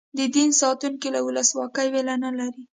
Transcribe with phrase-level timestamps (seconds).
[0.17, 2.63] د دین ساتونکي له ولسواکۍ وېره نه لري.